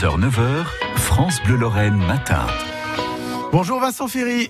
6h, 0.00 0.18
9h, 0.18 0.64
France 0.96 1.42
Bleu 1.44 1.56
Lorraine 1.56 1.98
matin. 1.98 2.46
Bonjour 3.52 3.78
Vincent 3.80 4.08
Ferry. 4.08 4.48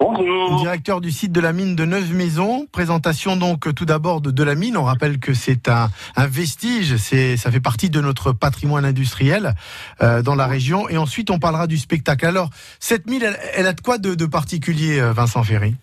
Bonjour. 0.00 0.58
Directeur 0.58 1.02
du 1.02 1.10
site 1.10 1.32
de 1.32 1.40
la 1.40 1.52
mine 1.52 1.76
de 1.76 1.84
Neuve 1.84 2.14
Maisons. 2.14 2.66
Présentation 2.72 3.36
donc 3.36 3.74
tout 3.74 3.84
d'abord 3.84 4.22
de, 4.22 4.30
de, 4.30 4.42
la 4.42 4.54
mine. 4.54 4.78
On 4.78 4.84
rappelle 4.84 5.18
que 5.18 5.34
c'est 5.34 5.68
un, 5.68 5.90
un, 6.16 6.26
vestige, 6.26 6.96
c'est, 6.96 7.36
ça 7.36 7.50
fait 7.50 7.60
partie 7.60 7.90
de 7.90 8.00
notre 8.00 8.32
patrimoine 8.32 8.86
industriel 8.86 9.54
euh, 10.02 10.22
dans 10.22 10.34
la 10.34 10.46
région. 10.46 10.88
Et 10.88 10.96
ensuite, 10.96 11.30
on 11.30 11.38
parlera 11.38 11.66
du 11.66 11.76
spectacle. 11.76 12.24
Alors, 12.24 12.48
cette 12.80 13.06
mine, 13.06 13.22
elle, 13.22 13.38
elle 13.52 13.66
a 13.66 13.74
de 13.74 13.82
quoi 13.82 13.98
de, 13.98 14.14
de 14.14 14.24
particulier, 14.24 14.98
euh, 14.98 15.12
Vincent 15.12 15.42
Ferry? 15.42 15.74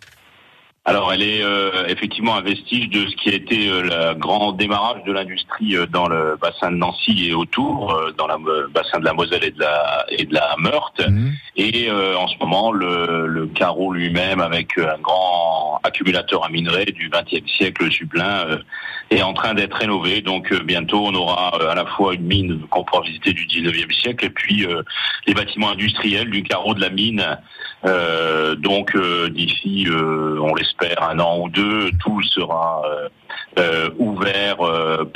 Alors, 0.83 1.13
elle 1.13 1.21
est 1.21 1.43
euh, 1.43 1.85
effectivement 1.89 2.35
un 2.35 2.41
vestige 2.41 2.89
de 2.89 3.07
ce 3.07 3.15
qui 3.17 3.29
a 3.29 3.33
été 3.33 3.69
euh, 3.69 3.83
le 3.83 4.19
grand 4.19 4.51
démarrage 4.51 5.03
de 5.03 5.11
l'industrie 5.11 5.75
euh, 5.75 5.85
dans 5.85 6.07
le 6.07 6.37
bassin 6.41 6.71
de 6.71 6.77
Nancy 6.77 7.27
et 7.29 7.33
autour, 7.35 7.93
euh, 7.93 8.11
dans 8.17 8.25
le 8.25 8.67
bassin 8.67 8.99
de 8.99 9.05
la 9.05 9.13
Moselle 9.13 9.43
et 9.43 9.51
de 9.51 9.59
la, 9.59 10.05
et 10.09 10.25
de 10.25 10.33
la 10.33 10.55
Meurthe. 10.57 11.07
Mmh. 11.07 11.29
Et 11.57 11.91
en 11.91 12.27
ce 12.27 12.37
moment, 12.39 12.71
le, 12.71 13.27
le 13.27 13.45
carreau 13.47 13.93
lui-même, 13.93 14.41
avec 14.41 14.77
un 14.79 14.97
grand 14.99 15.60
accumulateur 15.91 16.43
à 16.43 16.49
minerais 16.49 16.85
du 16.85 17.09
XXe 17.09 17.49
siècle, 17.57 17.91
Sublin, 17.91 18.59
est 19.09 19.21
en 19.21 19.33
train 19.33 19.53
d'être 19.53 19.77
rénové. 19.77 20.21
Donc, 20.21 20.53
bientôt, 20.63 21.05
on 21.07 21.15
aura 21.15 21.49
à 21.69 21.75
la 21.75 21.85
fois 21.85 22.13
une 22.13 22.25
mine 22.25 22.61
qu'on 22.69 22.83
pourra 22.83 23.01
visiter 23.03 23.33
du 23.33 23.45
XIXe 23.45 23.95
siècle 23.95 24.25
et 24.25 24.29
puis 24.29 24.65
les 25.27 25.33
bâtiments 25.33 25.71
industriels 25.71 26.29
du 26.29 26.43
carreau 26.43 26.73
de 26.73 26.81
la 26.81 26.89
mine. 26.89 27.25
donc, 28.57 28.95
d'ici, 29.31 29.87
on 29.89 30.55
l'espère, 30.55 31.03
un 31.03 31.19
an 31.19 31.39
ou 31.39 31.49
deux, 31.49 31.91
tout 32.03 32.21
sera 32.23 32.81
euh, 32.85 33.09
euh, 33.59 33.89
ouvert 33.97 34.60
euh, 34.60 34.60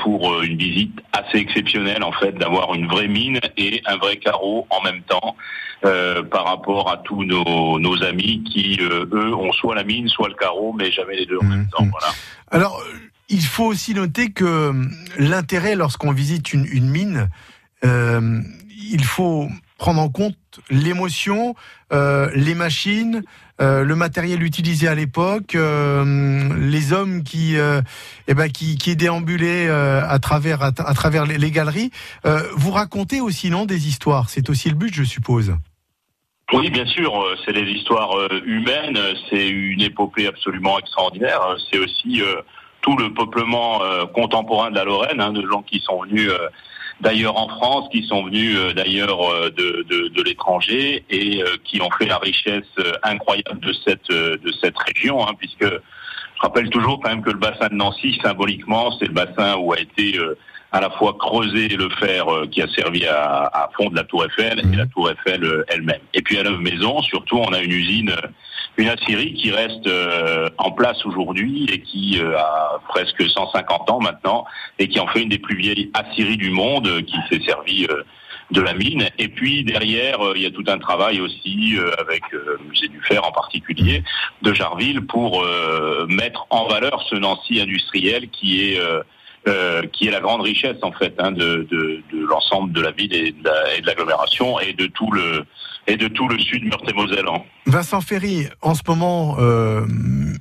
pour 0.06 0.44
une 0.44 0.56
visite 0.56 1.00
assez 1.14 1.40
exceptionnelle 1.40 2.04
en 2.04 2.12
fait, 2.12 2.34
d'avoir 2.34 2.76
une 2.76 2.86
vraie 2.86 3.08
mine 3.08 3.40
et 3.58 3.82
un 3.88 3.98
vrai 3.98 4.18
carreau 4.18 4.68
en 4.70 4.84
même 4.84 5.02
temps. 5.02 5.36
Euh, 5.84 6.24
par 6.24 6.46
rapport 6.46 6.90
à 6.92 6.98
tous 6.98 7.26
nos, 7.26 7.80
nos 7.80 8.02
amis 8.04 8.42
qui, 8.44 8.80
euh, 8.80 9.06
eux, 9.12 9.36
ont 9.36 9.52
soit 9.52 9.76
la 9.76 9.84
mine, 9.84 10.08
soit 10.08 10.30
le 10.30 10.34
carreau, 10.34 10.74
mais 10.74 10.90
jamais 10.90 11.16
les 11.16 11.26
deux 11.26 11.38
en 11.38 11.44
mmh, 11.44 11.50
même 11.50 11.68
temps. 11.68 11.84
Mmh. 11.84 11.92
Voilà. 11.92 12.14
Alors, 12.50 12.82
il 13.30 13.44
faut 13.44 13.66
aussi 13.66 13.94
noter 13.94 14.32
que 14.32 14.72
l'intérêt 15.20 15.76
lorsqu'on 15.76 16.12
visite 16.12 16.54
une, 16.54 16.66
une 16.66 16.90
mine, 16.90 17.30
euh, 17.84 18.42
il 18.92 19.04
faut 19.04 19.48
prendre 19.78 20.02
en 20.02 20.10
compte 20.10 20.38
l'émotion, 20.70 21.56
euh, 21.94 22.32
les 22.34 22.56
machines, 22.56 23.24
euh, 23.62 23.84
le 23.84 23.96
matériel 23.96 24.44
utilisé 24.44 24.88
à 24.88 24.96
l'époque, 24.96 25.56
euh, 25.56 26.50
les 26.60 26.92
hommes 26.92 27.24
qui, 27.24 27.56
eh 28.28 28.34
ben, 28.34 28.52
qui, 28.52 28.78
qui 28.78 28.96
déambulaient 28.96 29.70
à 29.70 30.20
travers, 30.20 30.62
à, 30.62 30.72
travers 30.72 31.26
les, 31.26 31.38
les 31.38 31.52
galeries. 31.52 31.92
vous 32.56 32.72
racontez 32.72 33.22
aussi, 33.22 33.50
non, 33.50 33.66
des 33.66 33.88
histoires 33.88 34.30
C'est 34.30 34.50
aussi 34.50 34.70
le 34.70 34.76
but, 34.76 34.94
je 34.94 35.04
suppose. 35.04 35.56
Oui, 36.54 36.70
bien 36.70 36.86
sûr, 36.86 37.12
c'est 37.44 37.54
des 37.54 37.64
histoires 37.72 38.12
humaines, 38.46 39.00
c'est 39.30 39.48
une 39.48 39.82
épopée 39.82 40.28
absolument 40.28 40.78
extraordinaire, 40.78 41.42
c'est 41.72 41.80
aussi 41.80 42.22
tout 42.82 42.96
le 42.98 43.14
peuplement 43.14 43.80
contemporain 44.14 44.70
de 44.70 44.76
la 44.76 44.84
Lorraine, 44.84 45.20
hein, 45.20 45.32
de 45.32 45.48
gens 45.48 45.64
qui 45.64 45.80
sont 45.80 46.04
venus 46.04 46.30
d'ailleurs 47.02 47.38
en 47.38 47.48
France, 47.48 47.90
qui 47.92 48.04
sont 48.04 48.26
venus 48.26 48.56
euh, 48.58 48.74
d'ailleurs 48.74 49.22
euh, 49.22 49.50
de, 49.50 50.24
l'étranger 50.24 51.04
et 51.10 51.44
euh, 51.44 51.58
qui 51.64 51.82
ont 51.82 51.92
fait 51.92 52.06
la 52.06 52.18
richesse 52.18 52.64
incroyable 53.04 53.60
de 53.60 53.74
cette 53.86 54.10
de 54.10 54.52
cette 54.62 54.78
région, 54.78 55.28
hein, 55.28 55.34
puisque 55.38 55.66
je 56.36 56.42
rappelle 56.42 56.70
toujours 56.70 57.00
quand 57.02 57.10
même 57.10 57.24
que 57.24 57.32
le 57.32 57.38
bassin 57.38 57.68
de 57.68 57.76
Nancy, 57.76 58.20
symboliquement, 58.22 58.92
c'est 59.00 59.08
le 59.08 59.14
bassin 59.14 59.56
où 59.58 59.74
a 59.74 59.80
été 59.80 60.20
à 60.72 60.82
la 60.82 60.90
fois 60.90 61.16
creusé 61.18 61.70
le 61.70 61.90
fer 61.90 62.26
qui 62.52 62.62
a 62.62 62.68
servi 62.68 63.06
à, 63.06 63.46
à 63.46 63.70
fond 63.78 63.90
de 63.90 63.96
la 63.96 64.04
Tour 64.04 64.26
Eiffel 64.26 64.60
et 64.60 64.76
la 64.76 64.86
Tour 64.88 65.10
Eiffel 65.10 65.64
elle-même. 65.70 66.02
Et 66.14 66.22
puis 66.22 66.38
à 66.38 66.44
Neuve 66.44 66.60
Maison, 66.60 67.02
surtout, 67.02 67.38
on 67.38 67.54
a 67.54 67.62
une 67.62 67.72
usine 67.72 68.14
une 68.78 68.90
aciérie 68.90 69.34
qui 69.34 69.52
reste 69.52 69.88
euh, 69.88 70.50
en 70.58 70.72
place 70.72 71.06
aujourd'hui 71.06 71.66
et 71.72 71.82
qui 71.82 72.20
euh, 72.20 72.38
a 72.38 72.80
presque 72.90 73.24
150 73.28 73.90
ans 73.90 74.00
maintenant 74.00 74.46
et 74.80 74.88
qui 74.88 75.00
en 75.00 75.08
fait 75.08 75.22
une 75.22 75.30
des 75.30 75.40
plus 75.40 75.56
vieilles 75.56 75.92
aciéries 75.94 76.38
du 76.38 76.50
monde 76.50 76.88
euh, 76.88 77.02
qui 77.02 77.16
s'est 77.30 77.44
servi 77.46 77.88
de 78.52 78.62
la 78.62 78.74
mine. 78.74 79.10
Et 79.18 79.28
puis 79.28 79.64
derrière, 79.64 80.20
il 80.36 80.42
y 80.42 80.46
a 80.46 80.52
tout 80.52 80.64
un 80.68 80.78
travail 80.78 81.20
aussi 81.20 81.76
avec 81.98 82.22
le 82.32 82.60
musée 82.70 82.88
du 82.88 83.02
fer 83.02 83.26
en 83.26 83.32
particulier 83.32 84.04
de 84.42 84.54
Jarville 84.54 85.02
pour 85.02 85.44
mettre 86.08 86.46
en 86.50 86.68
valeur 86.68 87.04
ce 87.10 87.16
Nancy 87.16 87.60
industriel 87.60 88.30
qui 88.30 88.62
est 88.62 88.80
euh, 89.48 89.84
qui 89.94 90.08
est 90.08 90.12
la 90.12 90.22
grande 90.22 90.42
richesse 90.42 90.78
en 90.82 90.92
fait 90.92 91.14
hein, 91.20 91.32
de, 91.32 91.68
de, 91.70 92.02
de 92.12 92.26
l'ensemble 92.26 92.74
de 92.74 92.82
la 92.82 92.90
ville 92.90 93.14
et 93.14 93.32
de 93.32 93.86
l'agglomération 93.86 94.60
et 94.60 94.74
de 94.74 94.88
tout 94.88 95.12
le 95.12 95.46
et 95.86 95.98
de 95.98 96.08
tout 96.08 96.28
le 96.28 96.40
sud 96.40 96.66
meurthe-et-mosellan. 96.66 97.46
Vincent 97.68 98.02
Ferry, 98.02 98.48
en 98.62 98.74
ce 98.74 98.82
moment, 98.88 99.38
euh, 99.40 99.86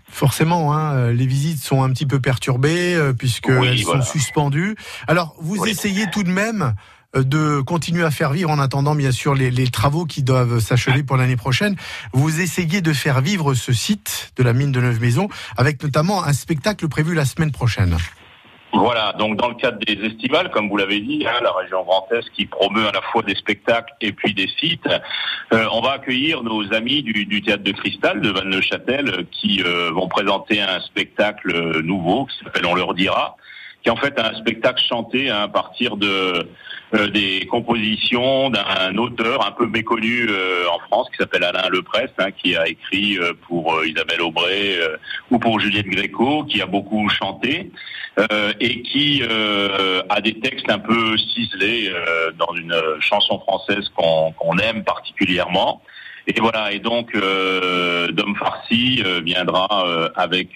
forcément, 0.08 0.72
hein, 0.72 1.12
les 1.12 1.26
visites 1.26 1.62
sont 1.62 1.82
un 1.82 1.90
petit 1.90 2.06
peu 2.06 2.18
perturbées 2.18 2.94
euh, 2.94 3.12
puisque 3.12 3.48
oui, 3.48 3.66
elles 3.66 3.82
voilà. 3.82 4.00
sont 4.00 4.12
suspendues. 4.12 4.74
Alors, 5.06 5.36
vous 5.38 5.58
oui. 5.58 5.70
essayez 5.70 6.06
tout 6.10 6.22
de 6.22 6.30
même 6.30 6.62
euh, 6.62 6.70
de 7.14 7.60
continuer 7.60 8.04
à 8.04 8.10
faire 8.10 8.32
vivre 8.32 8.50
en 8.50 8.58
attendant 8.58 8.94
bien 8.94 9.12
sûr 9.12 9.34
les, 9.34 9.50
les 9.50 9.68
travaux 9.68 10.04
qui 10.04 10.22
doivent 10.22 10.58
s'achever 10.58 11.02
pour 11.02 11.16
l'année 11.16 11.36
prochaine. 11.36 11.76
Vous 12.12 12.40
essayez 12.40 12.80
de 12.80 12.92
faire 12.92 13.20
vivre 13.20 13.54
ce 13.54 13.72
site 13.72 14.32
de 14.36 14.42
la 14.42 14.52
mine 14.52 14.72
de 14.72 14.80
Neuve 14.80 15.00
Maison 15.00 15.28
avec 15.56 15.82
notamment 15.82 16.24
un 16.24 16.32
spectacle 16.32 16.88
prévu 16.88 17.14
la 17.14 17.24
semaine 17.24 17.52
prochaine. 17.52 17.96
Voilà, 18.74 19.12
donc 19.12 19.36
dans 19.36 19.48
le 19.48 19.54
cadre 19.54 19.78
des 19.78 20.04
estivales, 20.04 20.50
comme 20.50 20.68
vous 20.68 20.76
l'avez 20.76 21.00
dit, 21.00 21.24
hein, 21.26 21.40
la 21.42 21.52
région 21.52 21.84
Grand 21.84 22.08
qui 22.34 22.46
promeut 22.46 22.88
à 22.88 22.92
la 22.92 23.02
fois 23.02 23.22
des 23.22 23.36
spectacles 23.36 23.94
et 24.00 24.12
puis 24.12 24.34
des 24.34 24.48
sites, 24.58 24.88
euh, 25.52 25.66
on 25.72 25.80
va 25.80 25.92
accueillir 25.92 26.42
nos 26.42 26.72
amis 26.74 27.02
du, 27.02 27.24
du 27.24 27.40
théâtre 27.40 27.62
de 27.62 27.70
Cristal 27.70 28.20
de 28.20 28.30
Van-le-Châtel 28.30 29.26
qui 29.30 29.62
euh, 29.64 29.90
vont 29.92 30.08
présenter 30.08 30.60
un 30.60 30.80
spectacle 30.80 31.82
nouveau 31.82 32.26
qui 32.26 32.44
s'appelle 32.44 32.66
On 32.66 32.74
leur 32.74 32.94
dira, 32.94 33.36
qui 33.84 33.90
est 33.90 33.92
en 33.92 33.96
fait 33.96 34.18
un 34.18 34.34
spectacle 34.34 34.82
chanté 34.88 35.30
hein, 35.30 35.42
à 35.42 35.48
partir 35.48 35.96
de 35.96 36.48
euh, 36.94 37.08
des 37.08 37.46
compositions 37.50 38.50
d'un 38.50 38.96
auteur 38.96 39.46
un 39.46 39.52
peu 39.52 39.66
méconnu 39.66 40.26
euh, 40.28 40.64
en 40.72 40.78
France 40.86 41.08
qui 41.10 41.18
s'appelle 41.18 41.44
Alain 41.44 41.68
Leprest, 41.68 42.14
hein, 42.18 42.30
qui 42.30 42.56
a 42.56 42.66
écrit 42.66 43.18
euh, 43.18 43.32
pour 43.46 43.84
Isabelle 43.84 44.22
Aubray 44.22 44.78
ou 45.30 45.38
pour 45.38 45.60
Juliette 45.60 45.86
Gréco, 45.86 46.44
qui 46.44 46.62
a 46.62 46.66
beaucoup 46.66 47.08
chanté 47.08 47.70
et 48.60 48.82
qui 48.82 49.22
a 50.08 50.20
des 50.20 50.38
textes 50.38 50.70
un 50.70 50.78
peu 50.78 51.16
ciselés 51.16 51.92
dans 52.38 52.54
une 52.54 52.74
chanson 53.00 53.40
française 53.40 53.90
qu'on 53.96 54.32
qu 54.32 54.62
aime 54.62 54.84
particulièrement. 54.84 55.82
Et 56.26 56.40
voilà, 56.40 56.72
et 56.72 56.78
donc 56.78 57.14
euh, 57.14 58.10
Dom 58.12 58.34
Farsi 58.36 59.02
euh, 59.04 59.20
viendra 59.20 59.68
euh, 59.86 60.08
avec 60.16 60.50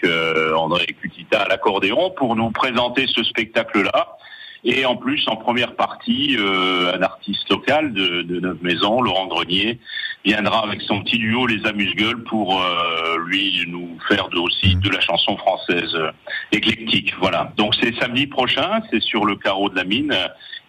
André 0.56 0.86
Cutita 0.86 1.42
à 1.42 1.48
l'accordéon 1.48 2.10
pour 2.10 2.36
nous 2.36 2.50
présenter 2.50 3.06
ce 3.06 3.22
spectacle-là. 3.22 4.16
Et 4.64 4.84
en 4.84 4.96
plus, 4.96 5.26
en 5.28 5.36
première 5.36 5.76
partie, 5.76 6.36
euh, 6.38 6.92
un 6.94 7.02
artiste 7.02 7.48
local 7.48 7.92
de, 7.92 8.22
de, 8.22 8.40
notre 8.40 8.62
maison, 8.62 9.00
Laurent 9.00 9.26
Grenier, 9.28 9.78
viendra 10.24 10.64
avec 10.64 10.82
son 10.82 11.02
petit 11.02 11.18
duo 11.18 11.46
Les 11.46 11.64
Amuse-Gueules 11.64 12.24
pour 12.24 12.60
euh, 12.60 13.18
lui 13.26 13.64
nous 13.68 13.96
faire 14.08 14.28
aussi 14.34 14.74
de 14.76 14.90
la 14.90 15.00
chanson 15.00 15.36
française 15.36 15.94
euh, 15.94 16.10
éclectique. 16.50 17.14
Voilà. 17.20 17.52
Donc 17.56 17.74
c'est 17.80 17.94
samedi 18.00 18.26
prochain, 18.26 18.80
c'est 18.90 19.02
sur 19.02 19.24
le 19.24 19.36
carreau 19.36 19.68
de 19.68 19.76
la 19.76 19.84
mine. 19.84 20.14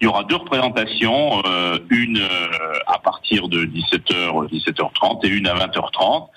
Il 0.00 0.04
y 0.04 0.06
aura 0.06 0.22
deux 0.24 0.36
représentations, 0.36 1.42
euh, 1.46 1.78
partir 3.30 3.48
de 3.48 3.64
17h, 3.64 4.48
17h30 4.50 5.26
et 5.26 5.28
une 5.28 5.46
à 5.46 5.54
20h30. 5.54 6.28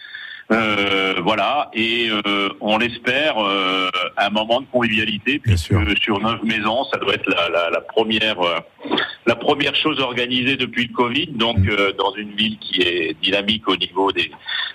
Euh, 0.52 1.22
voilà, 1.24 1.72
et 1.74 2.10
euh, 2.10 2.50
on 2.60 2.78
l'espère 2.78 3.38
euh, 3.38 3.90
un 4.18 4.30
moment 4.30 4.60
de 4.60 4.66
convivialité, 4.72 5.40
puisque 5.40 5.74
sur 6.02 6.20
Neuve 6.20 6.44
Maisons, 6.44 6.84
ça 6.92 7.00
doit 7.00 7.14
être 7.14 7.28
la, 7.30 7.50
la, 7.50 7.70
la 7.70 7.82
première 7.82 8.38
la 9.26 9.36
première 9.36 9.74
chose 9.74 10.02
organisée 10.02 10.58
depuis 10.58 10.88
le 10.88 10.94
Covid, 10.94 11.28
donc 11.28 11.60
mmh. 11.60 11.94
dans 11.98 12.14
une 12.16 12.36
ville 12.36 12.60
qui 12.60 12.82
est 12.82 13.16
dynamique 13.22 13.68
au 13.70 13.78
niveau 13.78 14.12
des, 14.12 14.30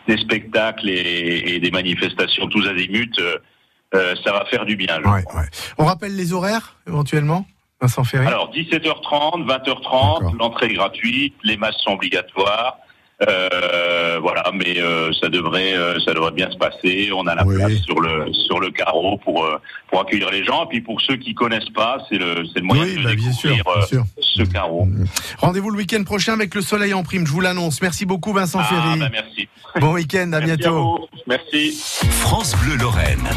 des 0.08 0.16
spectacles 0.16 0.88
et, 0.88 1.54
et, 1.54 1.60
des 1.60 1.70
manifestations 1.70 2.48
tous 2.48 2.66
azimuts, 2.66 3.20
ça 3.92 4.32
va 4.32 4.46
faire 4.46 4.64
du 4.64 4.74
bien. 4.74 4.98
Ouais, 5.02 5.22
ouais. 5.34 5.48
On 5.76 5.84
rappelle 5.84 6.16
les 6.16 6.32
horaires 6.32 6.76
éventuellement? 6.88 7.46
Vincent 7.80 8.04
Ferré 8.04 8.26
Alors 8.26 8.52
17h30, 8.52 9.46
20h30, 9.46 10.36
l'entrée 10.36 10.72
gratuite, 10.72 11.34
les 11.44 11.56
masses 11.56 11.78
sont 11.84 11.92
obligatoires. 11.92 12.78
Euh, 13.26 14.18
voilà, 14.22 14.44
mais 14.54 14.80
euh, 14.80 15.10
ça 15.20 15.28
devrait, 15.28 15.76
euh, 15.76 15.98
ça 16.04 16.14
devrait 16.14 16.30
bien 16.30 16.48
se 16.52 16.56
passer. 16.56 17.10
On 17.12 17.26
a 17.26 17.34
la 17.34 17.44
oui. 17.44 17.56
place 17.56 17.72
sur 17.78 18.00
le 18.00 18.32
sur 18.32 18.60
le 18.60 18.70
carreau 18.70 19.18
pour 19.18 19.44
pour 19.90 20.00
accueillir 20.00 20.30
les 20.30 20.44
gens. 20.44 20.64
Et 20.64 20.68
puis 20.68 20.80
pour 20.80 21.00
ceux 21.00 21.16
qui 21.16 21.34
connaissent 21.34 21.70
pas, 21.70 21.98
c'est 22.08 22.18
le 22.18 22.44
c'est 22.52 22.60
le 22.60 22.66
moyen 22.66 22.84
oui, 22.84 22.96
de 22.96 23.02
bah, 23.02 23.10
découvrir 23.10 23.64
sûr, 23.64 23.88
sûr. 23.88 24.04
ce 24.20 24.42
carreau. 24.44 24.86
Rendez-vous 25.38 25.70
le 25.70 25.78
week-end 25.78 26.04
prochain 26.04 26.34
avec 26.34 26.54
le 26.54 26.62
soleil 26.62 26.94
en 26.94 27.02
prime. 27.02 27.26
Je 27.26 27.32
vous 27.32 27.40
l'annonce. 27.40 27.82
Merci 27.82 28.06
beaucoup, 28.06 28.32
Vincent 28.32 28.60
ah, 28.60 28.64
Ferry. 28.64 29.00
Bah 29.00 29.08
merci. 29.10 29.48
Bon 29.80 29.94
week-end. 29.94 30.32
À 30.32 30.38
merci 30.38 30.56
bientôt. 30.56 31.08
À 31.12 31.18
merci. 31.26 31.76
France 32.20 32.54
Bleu 32.62 32.76
Lorraine. 32.76 33.28